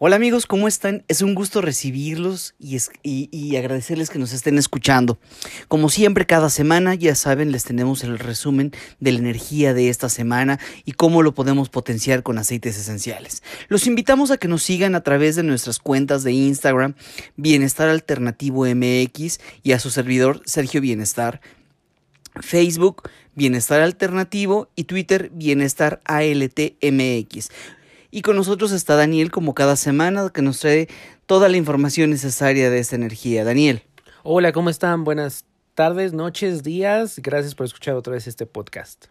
[0.00, 1.02] Hola amigos, ¿cómo están?
[1.08, 5.18] Es un gusto recibirlos y, agradecerles que nos estén escuchando.
[5.66, 8.70] Como siempre, cada semana, ya saben, les tenemos el resumen
[9.00, 13.42] de la energía de esta semana y cómo lo podemos potenciar con aceites esenciales.
[13.66, 16.94] Los invitamos a que nos sigan a través de nuestras cuentas de Instagram,
[17.34, 21.40] Bienestar Alternativo MX y a su servidor Sergio Bienestar,
[22.40, 27.48] Facebook, Bienestar Alternativo y Twitter, Bienestar ALTMX.
[28.10, 30.88] Y con nosotros está Daniel como cada semana que nos trae
[31.26, 33.44] toda la información necesaria de esta energía.
[33.44, 33.82] Daniel.
[34.22, 35.04] Hola, ¿cómo están?
[35.04, 37.20] Buenas tardes, noches, días.
[37.22, 39.06] Gracias por escuchar otra vez este podcast.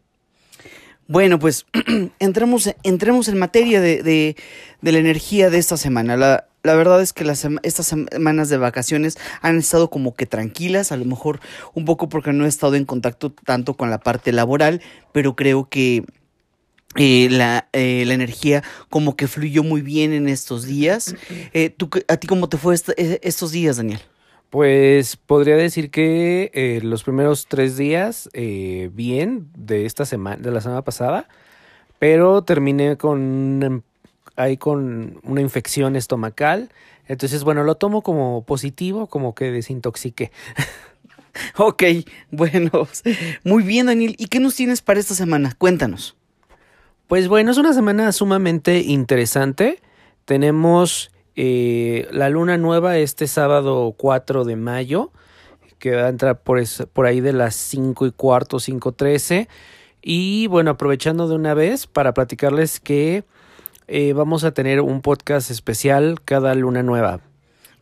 [1.08, 1.68] Bueno, pues
[2.20, 6.18] entremos, entremos en materia de, de, la energía de esta semana.
[6.18, 10.92] La, la verdad es que las, estas semanas de vacaciones han estado como que tranquilas,
[10.92, 11.40] a lo mejor
[11.76, 14.82] un poco porque no he estado en contacto tanto con la parte laboral,
[15.14, 16.04] pero creo que
[16.96, 21.16] eh, la, eh, la, energía como que fluyó muy bien en estos días.
[21.54, 24.00] Eh, ¿tú, ¿A ti cómo te fue estos días, Daniel?
[24.50, 30.84] Pues podría decir que los primeros tres días bien de esta semana, de la semana
[30.84, 31.28] pasada,
[32.00, 33.84] pero terminé con
[34.38, 36.70] ahí con una infección estomacal.
[37.08, 40.32] Entonces, bueno, lo tomo como positivo, como que desintoxiqué.
[41.58, 41.84] ok,
[42.32, 42.88] bueno,
[43.44, 44.16] muy bien, Daniel.
[44.18, 45.54] ¿Y qué nos tienes para esta semana?
[45.58, 46.17] Cuéntanos.
[47.08, 49.80] Pues bueno, es una semana sumamente interesante.
[50.26, 55.12] Tenemos eh, la luna nueva este sábado 4 de mayo,
[55.80, 59.48] que va a entrar por, por ahí de las 5 y cuarto, 5.13.
[60.02, 63.24] Y bueno, aprovechando de una vez para platicarles que
[63.88, 67.22] eh, vamos a tener un podcast especial cada luna nueva.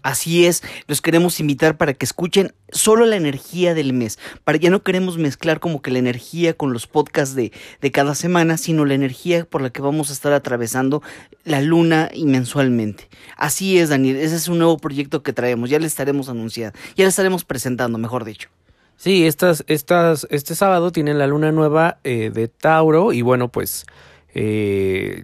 [0.06, 4.20] Así es, los queremos invitar para que escuchen solo la energía del mes.
[4.44, 8.14] Para ya no queremos mezclar como que la energía con los podcasts de, de cada
[8.14, 11.02] semana, sino la energía por la que vamos a estar atravesando
[11.44, 13.10] la luna y mensualmente.
[13.36, 17.06] Así es, Daniel, ese es un nuevo proyecto que traemos, ya le estaremos anunciando, ya
[17.06, 18.50] le estaremos presentando, mejor dicho.
[18.98, 23.88] Sí, estas, estas, este sábado tienen la luna nueva eh, de Tauro y bueno, pues
[24.36, 25.24] eh,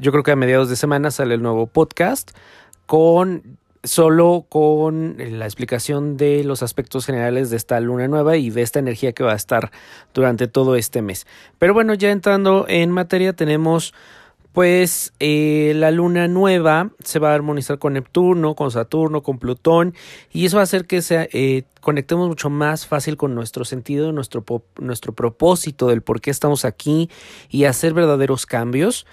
[0.00, 2.30] yo creo que a mediados de semana sale el nuevo podcast
[2.86, 8.62] con solo con la explicación de los aspectos generales de esta luna nueva y de
[8.62, 9.70] esta energía que va a estar
[10.12, 11.26] durante todo este mes.
[11.58, 13.94] Pero bueno, ya entrando en materia tenemos
[14.54, 19.94] pues eh, la luna nueva se va a armonizar con Neptuno, con Saturno, con Plutón
[20.32, 24.12] y eso va a hacer que se, eh, conectemos mucho más fácil con nuestro sentido,
[24.12, 24.44] nuestro,
[24.78, 27.10] nuestro propósito del por qué estamos aquí
[27.50, 29.06] y hacer verdaderos cambios.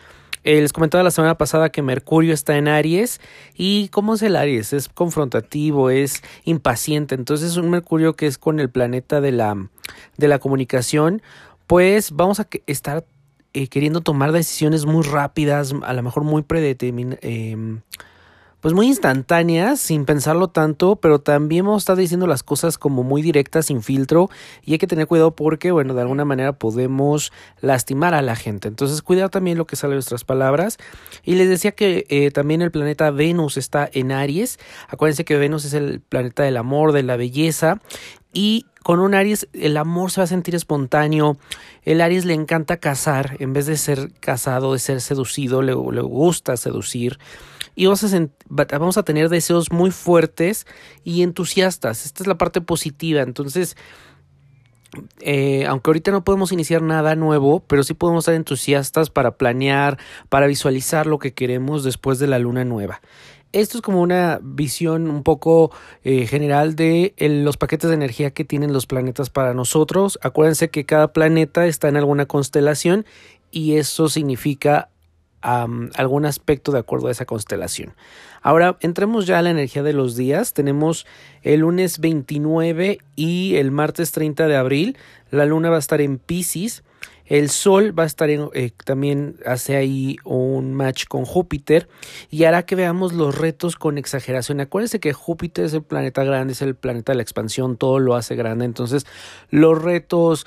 [0.44, 3.22] Eh, les comentaba la semana pasada que Mercurio está en Aries
[3.56, 4.74] y ¿cómo es el Aries?
[4.74, 7.16] Es confrontativo, es impaciente.
[7.16, 9.56] Entonces un Mercurio que es con el planeta de la,
[10.18, 11.22] de la comunicación,
[11.68, 13.06] pues vamos a estar
[13.54, 17.20] eh, queriendo tomar decisiones muy rápidas, a lo mejor muy predeterminadas.
[17.22, 17.82] Em,
[18.62, 23.24] pues muy instantáneas, sin pensarlo tanto, pero también hemos estado diciendo las cosas como muy
[23.24, 24.30] directas, sin filtro,
[24.64, 28.68] y hay que tener cuidado porque, bueno, de alguna manera podemos lastimar a la gente.
[28.68, 30.78] Entonces, cuidado también lo que sale de nuestras palabras.
[31.26, 34.60] Y les decía que eh, también el planeta Venus está en Aries.
[34.88, 37.82] Acuérdense que Venus es el planeta del amor, de la belleza,
[38.32, 41.38] y con un Aries el amor se va a sentir espontáneo.
[41.84, 46.58] El Aries le encanta cazar, en vez de ser casado, de ser seducido, le gusta
[46.58, 47.18] seducir
[47.76, 50.66] y vamos a, tener deseos muy fuertes
[51.04, 52.06] y entusiastas.
[52.06, 53.22] Esta es la parte positiva.
[53.22, 53.78] Entonces,
[55.22, 59.98] eh, aunque ahorita no podemos iniciar nada nuevo, pero sí podemos estar entusiastas para planear,
[60.30, 63.02] para visualizar lo que queremos después de la luna nueva.
[63.54, 65.72] Esto es como una visión un poco
[66.04, 70.20] eh, general de los paquetes de energía que tienen los planetas para nosotros.
[70.22, 73.06] Acuérdense que cada planeta está en alguna constelación
[73.52, 74.90] y eso significa
[75.42, 77.94] algún aspecto de acuerdo a esa constelación.
[78.42, 80.54] Ahora entremos ya a la energía de los días.
[80.54, 81.06] Tenemos
[81.44, 84.98] el lunes 29 y el martes 30 de abril.
[85.30, 86.84] La luna va a estar en Pisces.
[87.32, 91.88] El Sol va a estar eh, también hace ahí un match con Júpiter
[92.30, 94.60] y hará que veamos los retos con exageración.
[94.60, 98.16] Acuérdense que Júpiter es el planeta grande, es el planeta de la expansión, todo lo
[98.16, 98.66] hace grande.
[98.66, 99.06] Entonces,
[99.50, 100.46] los retos,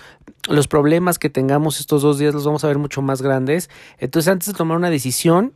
[0.49, 3.71] los problemas que tengamos estos dos días los vamos a ver mucho más grandes.
[3.99, 5.53] Entonces, antes de tomar una decisión,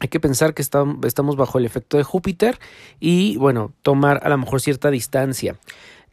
[0.00, 2.58] hay que pensar que estamos bajo el efecto de Júpiter
[2.98, 5.56] y, bueno, tomar a lo mejor cierta distancia.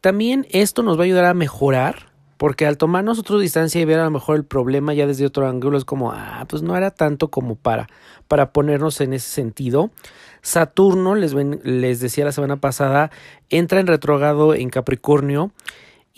[0.01, 3.99] También esto nos va a ayudar a mejorar porque al tomar nosotros distancia y ver
[3.99, 6.91] a lo mejor el problema ya desde otro ángulo es como, ah, pues no era
[6.91, 7.87] tanto como para,
[8.27, 9.89] para ponernos en ese sentido.
[10.41, 13.09] Saturno, les, les decía la semana pasada,
[13.49, 15.51] entra en retrogrado en Capricornio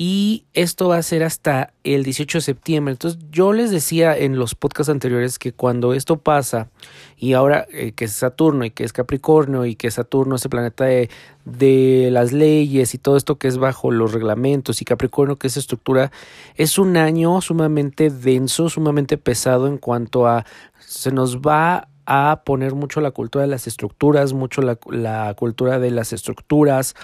[0.01, 2.93] y esto va a ser hasta el 18 de septiembre.
[2.93, 6.69] Entonces yo les decía en los podcasts anteriores que cuando esto pasa
[7.17, 10.51] y ahora eh, que es Saturno y que es Capricornio y que Saturno es el
[10.51, 11.09] planeta de,
[11.43, 15.57] de las leyes y todo esto que es bajo los reglamentos y Capricornio que es
[15.57, 16.13] estructura,
[16.55, 20.45] es un año sumamente denso, sumamente pesado en cuanto a
[20.79, 25.77] se nos va a poner mucho la cultura de las estructuras, mucho la, la cultura
[25.77, 26.95] de las estructuras,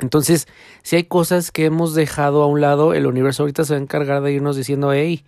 [0.00, 0.48] entonces,
[0.82, 3.82] si hay cosas que hemos dejado a un lado, el universo ahorita se va a
[3.82, 5.24] encargar de irnos diciendo, hey,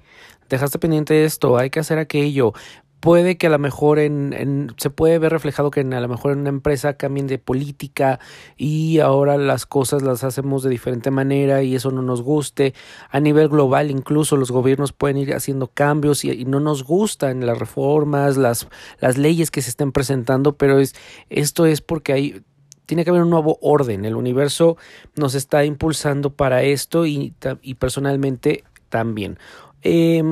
[0.48, 2.52] dejaste pendiente esto, hay que hacer aquello.
[3.00, 6.06] Puede que a lo mejor en, en, se puede ver reflejado que en, a lo
[6.06, 8.20] mejor en una empresa cambien de política
[8.56, 12.74] y ahora las cosas las hacemos de diferente manera y eso no nos guste.
[13.10, 17.44] A nivel global incluso los gobiernos pueden ir haciendo cambios y, y no nos gustan
[17.44, 18.69] las reformas, las,
[19.00, 20.94] las leyes que se estén presentando, pero es,
[21.28, 22.44] esto es porque hay
[22.87, 24.05] tiene que haber un nuevo orden.
[24.05, 24.76] El universo
[25.17, 27.34] nos está impulsando para esto y,
[27.79, 29.38] personalmente también.
[29.84, 30.23] Eh,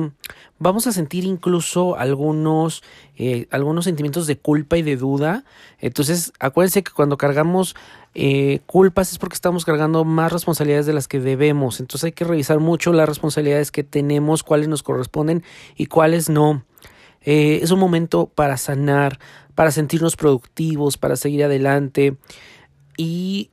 [0.59, 2.83] vamos a sentir incluso algunos,
[3.17, 5.43] eh, algunos sentimientos de culpa y de duda.
[5.79, 7.75] Entonces, acuérdense que cuando cargamos
[8.13, 11.79] eh, culpas es porque estamos cargando más responsabilidades de las que debemos.
[11.79, 15.43] Entonces hay que revisar mucho las responsabilidades que tenemos, cuáles nos corresponden
[15.75, 16.63] y cuáles no.
[17.23, 19.19] Eh, es un momento para sanar,
[19.55, 22.17] para sentirnos productivos, para seguir adelante
[22.97, 23.49] y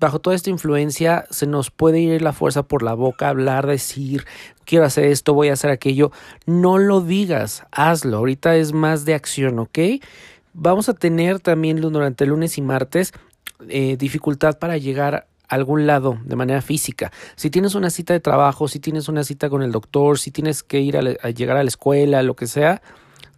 [0.00, 4.24] bajo toda esta influencia se nos puede ir la fuerza por la boca, hablar, decir,
[4.64, 6.10] quiero hacer esto, voy a hacer aquello.
[6.46, 8.16] No lo digas, hazlo.
[8.16, 9.78] Ahorita es más de acción, ¿ok?
[10.54, 13.12] Vamos a tener también durante lunes y martes
[13.68, 15.14] eh, dificultad para llegar
[15.48, 17.12] a algún lado de manera física.
[17.36, 20.62] Si tienes una cita de trabajo, si tienes una cita con el doctor, si tienes
[20.62, 22.80] que ir a, a llegar a la escuela, lo que sea,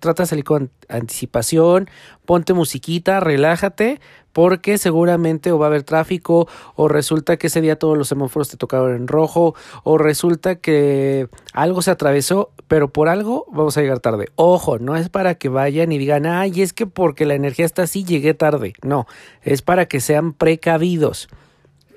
[0.02, 1.88] trata de salir con anticipación,
[2.26, 4.00] ponte musiquita, relájate,
[4.32, 8.48] porque seguramente o va a haber tráfico, o resulta que ese día todos los semáforos
[8.48, 9.54] te tocaron en rojo,
[9.84, 14.28] o resulta que algo se atravesó, pero por algo vamos a llegar tarde.
[14.34, 17.84] Ojo, no es para que vayan y digan, ay, es que porque la energía está
[17.84, 18.72] así llegué tarde.
[18.82, 19.06] No,
[19.42, 21.28] es para que sean precavidos.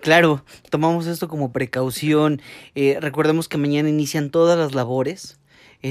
[0.01, 2.39] Claro, tomamos esto como precaución.
[2.75, 5.39] Eh, recordemos que mañana inician todas las labores.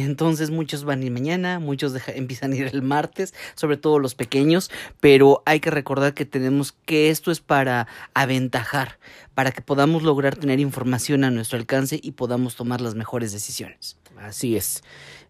[0.03, 4.17] Entonces muchos van a ir mañana, muchos empiezan a ir el martes, sobre todo los
[4.17, 8.99] pequeños, pero hay que recordar que tenemos que esto es para aventajar,
[9.35, 13.97] para que podamos lograr tener información a nuestro alcance y podamos tomar las mejores decisiones.
[14.17, 14.83] Así es.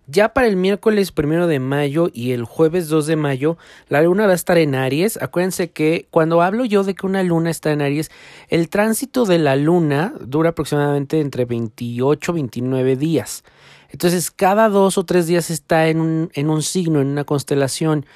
[0.07, 3.59] Ya para el miércoles primero de mayo y el jueves 2 de mayo,
[3.89, 5.21] la luna va a estar en Aries.
[5.21, 8.11] Acuérdense que cuando hablo yo de que una luna está en Aries,
[8.49, 13.45] el tránsito de la luna dura aproximadamente entre 28 y 29 días.
[13.95, 18.07] Entonces, cada dos o tres días está en un, en un signo, en una constelación.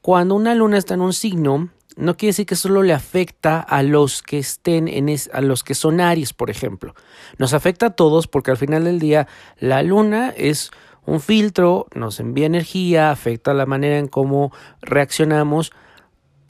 [0.00, 3.82] Cuando una luna está en un signo, no quiere decir que solo le afecta a
[3.82, 6.94] los que estén en es, a los que son Aries, por ejemplo.
[7.36, 9.28] Nos afecta a todos porque al final del día
[9.58, 10.70] la luna es
[11.04, 15.70] un filtro, nos envía energía, afecta la manera en cómo reaccionamos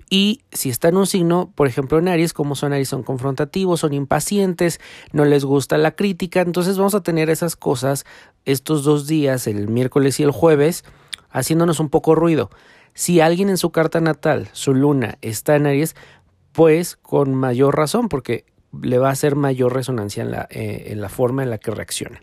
[0.08, 3.80] y si está en un signo, por ejemplo en Aries, como son Aries, son confrontativos,
[3.80, 4.80] son impacientes,
[5.12, 8.04] no les gusta la crítica, entonces vamos a tener esas cosas
[8.44, 10.84] estos dos días, el miércoles y el jueves,
[11.30, 12.50] haciéndonos un poco ruido.
[12.94, 15.96] Si alguien en su carta natal, su luna, está en Aries,
[16.52, 18.44] pues con mayor razón, porque
[18.80, 21.72] le va a hacer mayor resonancia en la, eh, en la forma en la que
[21.72, 22.22] reacciona.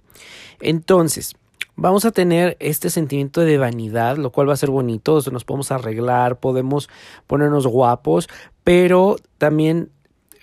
[0.60, 1.36] Entonces,
[1.76, 5.72] vamos a tener este sentimiento de vanidad, lo cual va a ser bonito, nos podemos
[5.72, 6.90] arreglar, podemos
[7.28, 8.30] ponernos guapos,
[8.64, 9.90] pero también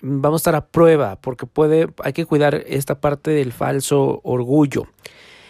[0.02, 4.86] vamos a estar a prueba porque puede hay que cuidar esta parte del falso orgullo.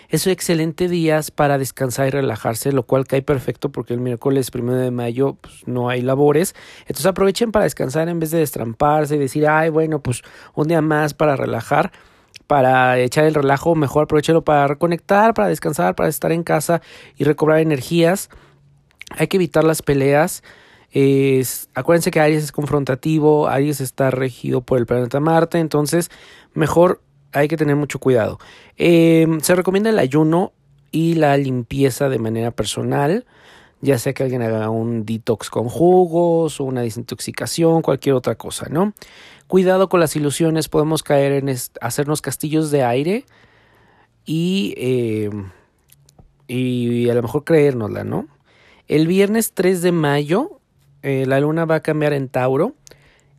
[0.09, 4.51] Es un excelente día para descansar y relajarse, lo cual cae perfecto porque el miércoles
[4.51, 6.57] primero de mayo pues, no hay labores.
[6.81, 10.23] Entonces aprovechen para descansar en vez de destramparse y decir, ay, bueno, pues
[10.57, 11.93] un día más para relajar
[12.51, 16.83] para echar el relajo, mejor aprovechelo para reconectar, para descansar, para estar en casa
[17.17, 18.29] y recobrar energías.
[19.17, 20.43] Hay que evitar las peleas.
[20.91, 26.11] Es, acuérdense que Aries es confrontativo, Aries está regido por el planeta Marte, entonces
[26.53, 28.41] mejor hay que tener mucho cuidado.
[28.77, 30.53] Eh, se recomienda el ayuno
[30.91, 33.27] y la limpieza de manera personal,
[33.81, 38.67] ya sea que alguien haga un detox con jugos o una desintoxicación, cualquier otra cosa,
[38.69, 38.93] ¿no?
[39.51, 43.25] Cuidado con las ilusiones, podemos caer en hacernos castillos de aire
[44.25, 45.29] y, eh,
[46.47, 48.29] y a lo mejor creérnosla, ¿no?
[48.87, 50.61] El viernes 3 de mayo
[51.03, 52.75] eh, la luna va a cambiar en Tauro.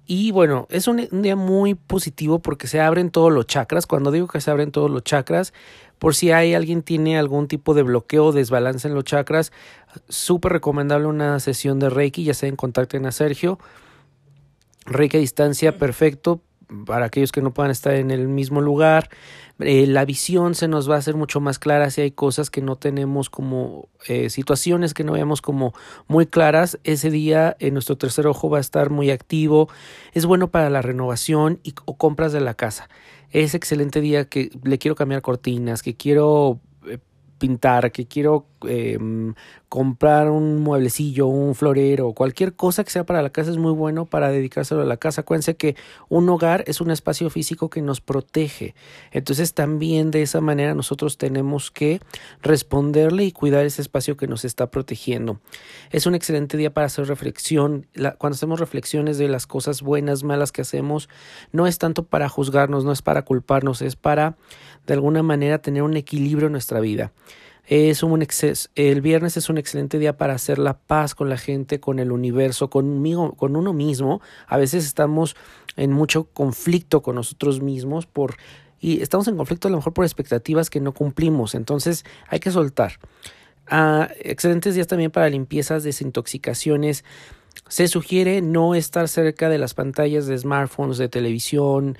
[0.06, 3.88] Y bueno, es un, día muy positivo porque se abren todos los chakras.
[3.88, 5.54] Cuando digo que se abren todos los chakras,
[5.98, 9.54] por si hay alguien tiene algún tipo de bloqueo o desbalance en los chakras,
[10.10, 13.60] súper recomendable una sesión de Reiki, ya sea en contacten a Sergio
[14.86, 16.42] Reiki a distancia, perfecto.
[16.86, 19.10] para aquellos que no puedan estar en el mismo lugar.
[19.60, 22.62] Eh, la visión se nos va a hacer mucho más clara si hay cosas que
[22.62, 25.74] no tenemos como eh, situaciones que no veamos como
[26.08, 26.80] muy claras.
[26.86, 29.68] Ese día en nuestro tercer ojo va a estar muy activo.
[30.14, 32.90] Es bueno para la renovación y, o compras de la casa.
[33.32, 36.62] Es excelente día que le quiero cambiar cortinas, que quiero
[37.38, 39.34] pintar, que quiero em,
[39.70, 44.06] comprar un mueblecillo, un florero, cualquier cosa que sea para la casa es muy bueno
[44.06, 45.22] para dedicárselo a la casa.
[45.22, 45.76] Acuérdense que
[46.10, 48.76] un hogar es un espacio físico que nos protege.
[49.12, 52.02] Entonces también de esa manera nosotros tenemos que
[52.42, 55.40] responderle y cuidar ese espacio que nos está protegiendo.
[55.92, 57.88] Es un excelente día para hacer reflexión.
[58.18, 61.10] cuando hacemos reflexiones de las cosas buenas, malas que hacemos,
[61.52, 64.36] no es tanto para juzgarnos, no es para culparnos, es para
[64.86, 67.12] de alguna manera tener un equilibrio en nuestra vida.
[67.66, 71.38] Es un exceso, el viernes es un excelente día para hacer la paz con la
[71.38, 74.22] gente, con el universo, conmigo, con uno mismo.
[74.48, 75.36] A veces estamos
[75.78, 78.36] en mucho conflicto con nosotros mismos por
[78.80, 81.54] y estamos en conflicto a lo mejor por expectativas que no cumplimos.
[81.54, 82.94] Entonces hay que soltar.
[83.68, 87.06] Ah, excelentes días también para limpiezas, desintoxicaciones.
[87.70, 91.98] Se sugiere no estar cerca de las pantallas de smartphones, de televisión,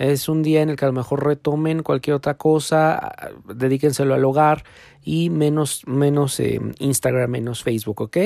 [0.00, 3.12] es un día en el que a lo mejor retomen cualquier otra cosa,
[3.54, 4.64] dedíquenselo al hogar
[5.04, 8.16] y menos, menos eh, Instagram, menos Facebook, ¿ok?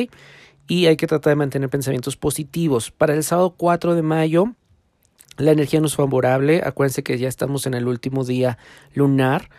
[0.68, 2.92] Y hay que tratar de mantener pensamientos positivos.
[2.92, 4.54] Para el sábado 4 de mayo,
[5.36, 6.62] la energía no es favorable.
[6.64, 8.56] Acuérdense que ya estamos en el último día
[8.94, 9.50] lunar.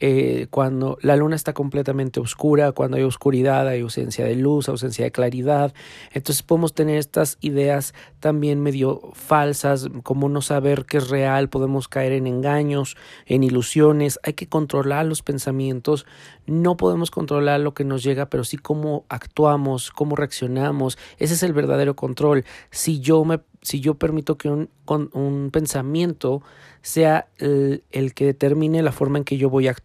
[0.00, 5.04] Eh, cuando la luna está completamente oscura, cuando hay oscuridad, hay ausencia de luz, ausencia
[5.04, 5.72] de claridad.
[6.12, 11.88] Entonces podemos tener estas ideas también medio falsas, como no saber qué es real, podemos
[11.88, 12.96] caer en engaños,
[13.26, 14.18] en ilusiones.
[14.22, 16.06] Hay que controlar los pensamientos.
[16.46, 20.98] No podemos controlar lo que nos llega, pero sí cómo actuamos, cómo reaccionamos.
[21.18, 22.44] Ese es el verdadero control.
[22.70, 26.42] Si yo me si yo permito que un, un pensamiento
[26.82, 27.82] sea el,
[28.14, 29.83] que determine la forma en que yo voy a actuar.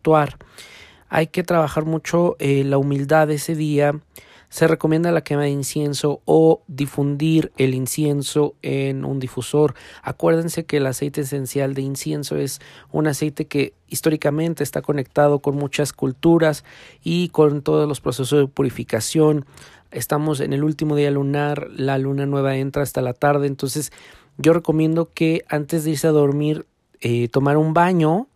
[1.10, 4.00] Hay que trabajar mucho eh, la humildad ese día.
[4.50, 9.76] Se recomienda la quema de incienso o difundir el incienso en un difusor.
[10.02, 12.60] Acuérdense que el aceite esencial de incienso es
[12.92, 16.64] un aceite que históricamente está conectado con muchas culturas
[17.04, 19.46] y con todos los procesos de purificación.
[19.92, 23.92] Estamos en el último día lunar, la luna nueva entra hasta la tarde, entonces
[24.38, 26.66] yo recomiendo que antes de irse a dormir
[27.02, 28.28] eh, tomar un baño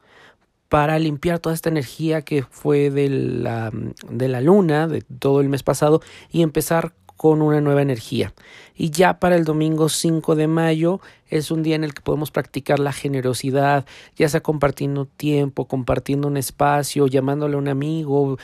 [0.74, 3.70] para limpiar toda esta energía que fue de la,
[4.10, 6.02] de la luna, de todo el mes pasado,
[6.32, 8.34] y empezar con una nueva energía.
[8.76, 11.00] Y ya para el domingo 5 de mayo
[11.30, 16.28] es un día en el que podemos practicar la generosidad, ya sea compartiendo tiempo, compartiendo
[16.28, 18.40] un espacio, llamándole a un amigo,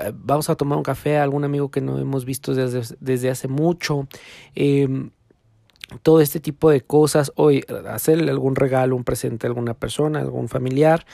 [0.00, 3.28] eh, vamos a tomar un café a algún amigo que no hemos visto desde, desde
[3.28, 4.08] hace mucho.
[4.54, 5.10] Eh,
[6.02, 10.48] todo este tipo de cosas, hoy hacerle algún regalo, un presente a alguna persona, algún
[10.48, 11.04] familiar.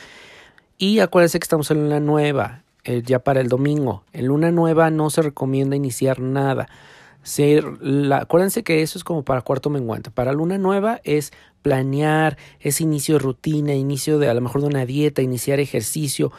[0.82, 4.02] Y acuérdense que estamos en luna nueva, eh, ya para el domingo.
[4.14, 6.70] En luna nueva no se recomienda iniciar nada.
[8.14, 10.10] acuérdense que eso es como para cuarto menguante.
[10.10, 14.68] Para luna nueva es planear, es inicio de rutina, inicio de a lo mejor de
[14.68, 16.32] una dieta, iniciar ejercicio,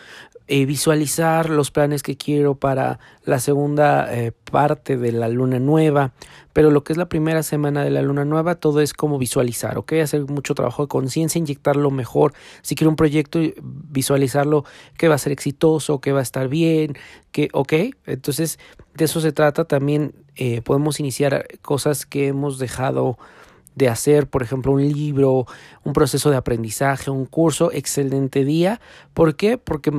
[0.47, 6.13] eh, visualizar los planes que quiero para la segunda eh, parte de la luna nueva,
[6.53, 9.77] pero lo que es la primera semana de la luna nueva, todo es como visualizar,
[9.77, 9.93] ¿ok?
[10.03, 14.65] Hacer mucho trabajo de conciencia, inyectarlo mejor, si quiero un proyecto, visualizarlo
[14.97, 16.97] que va a ser exitoso, que va a estar bien,
[17.31, 17.73] que, ¿ok?
[18.05, 18.59] Entonces,
[18.95, 23.17] de eso se trata también, eh, podemos iniciar cosas que hemos dejado
[23.75, 25.45] de hacer, por ejemplo, un libro,
[25.83, 28.81] un proceso de aprendizaje, un curso, excelente día.
[29.13, 29.57] ¿Por qué?
[29.57, 29.91] Porque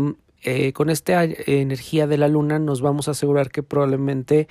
[0.43, 4.49] eh, con esta energía de la luna nos vamos a asegurar que probablemente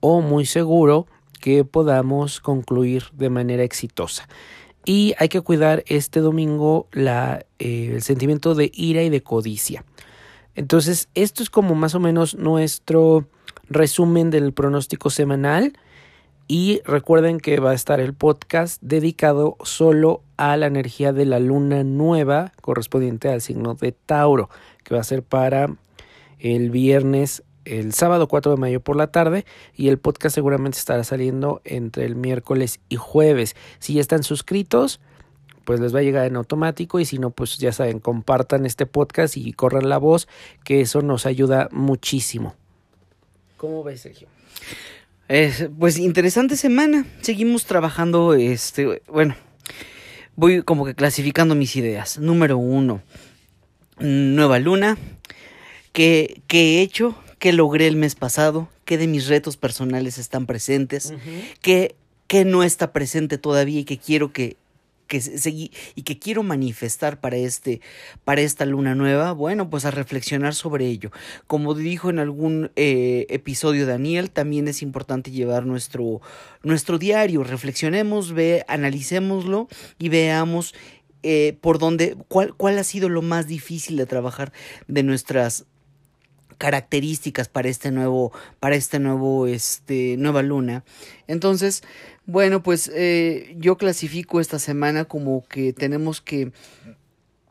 [0.00, 1.06] o muy seguro
[1.40, 4.28] que podamos concluir de manera exitosa.
[4.84, 9.84] Y hay que cuidar este domingo la, eh, el sentimiento de ira y de codicia.
[10.54, 13.26] Entonces, esto es como más o menos nuestro
[13.68, 15.74] resumen del pronóstico semanal.
[16.52, 21.38] Y recuerden que va a estar el podcast dedicado solo a la energía de la
[21.38, 24.50] luna nueva correspondiente al signo de Tauro,
[24.82, 25.68] que va a ser para
[26.40, 29.44] el viernes, el sábado 4 de mayo por la tarde
[29.76, 33.54] y el podcast seguramente estará saliendo entre el miércoles y jueves.
[33.78, 34.98] Si ya están suscritos,
[35.64, 38.86] pues les va a llegar en automático y si no, pues ya saben, compartan este
[38.86, 40.26] podcast y corran la voz,
[40.64, 42.56] que eso nos ayuda muchísimo.
[43.56, 44.26] ¿Cómo ves, Sergio?
[45.78, 47.06] Pues interesante semana.
[47.20, 49.36] Seguimos trabajando, este, bueno,
[50.34, 52.18] voy como que clasificando mis ideas.
[52.18, 53.02] Número uno,
[53.98, 54.98] nueva luna.
[55.92, 57.16] ¿Qué, he hecho?
[57.38, 58.68] ¿Qué logré el mes pasado?
[58.84, 61.14] ¿Qué de mis retos personales están presentes?
[61.60, 61.94] ¿Qué,
[62.26, 64.56] ¿Qué no está presente todavía y que quiero que
[65.10, 67.80] que seguí y que quiero manifestar para este
[68.22, 71.10] para esta luna nueva bueno pues a reflexionar sobre ello.
[71.48, 76.22] Como dijo en algún eh, episodio Daniel también es importante llevar nuestro
[76.62, 77.42] nuestro diario.
[77.42, 79.66] Reflexionemos ve analicémoslo
[79.98, 80.76] y veamos
[81.24, 84.52] eh, por dónde cuál cuál ha sido lo más difícil de trabajar
[84.86, 85.66] de nuestras
[86.60, 90.84] características para este nuevo, para este nuevo, este, nueva luna.
[91.26, 91.82] Entonces,
[92.26, 96.52] bueno, pues eh, yo clasifico esta semana como que tenemos que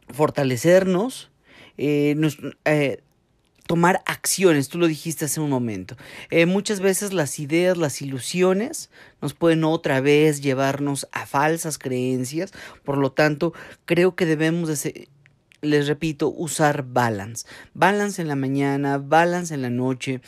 [0.09, 1.31] fortalecernos,
[1.79, 2.15] eh,
[2.65, 3.01] eh,
[3.65, 5.97] tomar acciones, tú lo dijiste hace un momento.
[6.45, 8.91] muchas veces las ideas, las ilusiones
[9.23, 12.51] nos pueden otra vez llevarnos a falsas creencias,
[12.83, 13.53] por lo tanto,
[13.85, 15.09] creo que debemos de
[15.61, 17.45] les repito, usar balance.
[17.73, 20.21] Balance en la mañana, balance en la noche.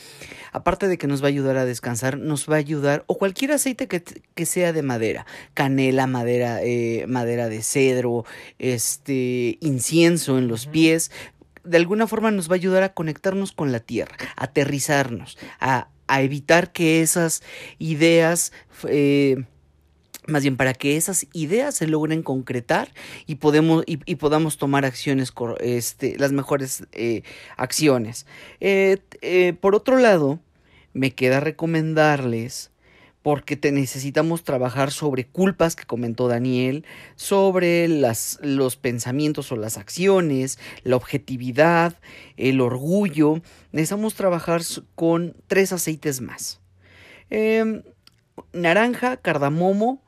[0.52, 3.52] Aparte de que nos va a ayudar a descansar, nos va a ayudar, o cualquier
[3.52, 8.24] aceite que, que sea de madera, canela, madera, eh, madera de cedro,
[8.58, 11.10] este, incienso en los pies,
[11.64, 15.88] de alguna forma nos va a ayudar a conectarnos con la tierra, a aterrizarnos, a,
[16.08, 17.42] a evitar que esas
[17.78, 18.52] ideas...
[18.88, 19.44] Eh,
[20.26, 22.92] más bien para que esas ideas se logren concretar
[23.26, 27.22] y, podemos, y, podamos tomar acciones, este, las mejores eh,
[27.56, 28.26] acciones.
[28.60, 30.40] Eh, eh, por otro lado,
[30.92, 32.70] me queda recomendarles
[33.22, 39.78] porque te necesitamos trabajar sobre culpas que comentó Daniel, sobre las, los pensamientos o las
[39.78, 41.98] acciones, la objetividad,
[42.36, 43.40] el orgullo.
[43.70, 44.62] Necesitamos trabajar
[44.96, 46.60] con tres aceites más.
[47.30, 47.82] Em,
[48.52, 50.02] naranja, cardamomo,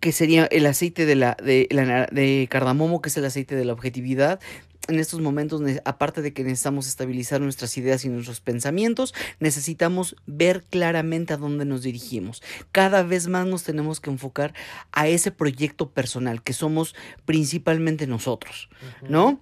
[0.00, 4.40] que sería el aceite de la, de, cardamomo, que es el aceite de la objetividad.
[4.86, 10.64] En estos momentos, aparte de que necesitamos estabilizar nuestras ideas y nuestros pensamientos, necesitamos ver
[10.70, 12.42] claramente a dónde nos dirigimos.
[12.72, 14.54] Cada vez más nos tenemos que enfocar
[14.92, 16.94] a ese proyecto personal, que somos
[17.26, 18.70] principalmente nosotros,
[19.02, 19.40] ¿no?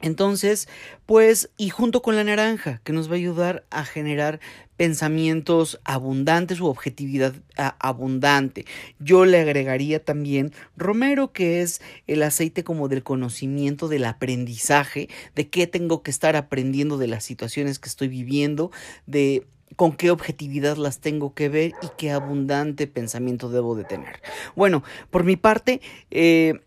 [0.00, 0.68] Entonces,
[1.06, 4.40] pues, y junto con la naranja, que nos va a ayudar a generar
[4.76, 8.66] pensamientos abundantes u objetividad abundante.
[8.98, 15.48] Yo le agregaría también romero, que es el aceite como del conocimiento, del aprendizaje, de
[15.48, 18.70] qué tengo que estar aprendiendo de las situaciones que estoy viviendo,
[19.06, 24.20] de con qué objetividad las tengo que ver y qué abundante pensamiento debo de tener.
[24.54, 25.80] Bueno, por mi parte,
[26.10, 26.60] eh,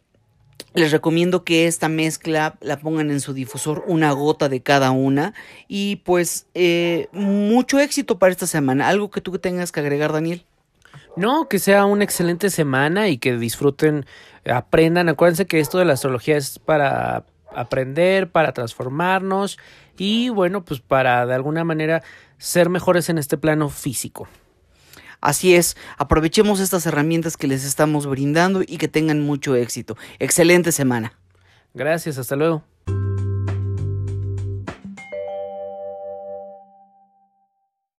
[0.74, 5.34] les recomiendo que esta mezcla la pongan en su difusor, una gota de cada una.
[5.68, 8.88] Y pues eh, mucho éxito para esta semana.
[8.88, 10.46] ¿Algo que tú tengas que agregar, Daniel?
[11.16, 14.06] No, que sea una excelente semana y que disfruten,
[14.46, 15.10] aprendan.
[15.10, 19.58] Acuérdense que esto de la astrología es para aprender, para transformarnos
[19.98, 22.04] y bueno, pues para de alguna manera
[22.38, 24.28] ser mejores en este plano físico.
[25.22, 29.98] Así es, aprovechemos estas herramientas que les estamos brindando y que tengan mucho éxito.
[30.20, 31.14] Excelente semana.
[31.74, 32.64] Gracias, hasta luego.